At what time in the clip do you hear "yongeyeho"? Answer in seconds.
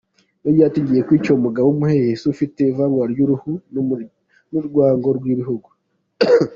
0.43-0.67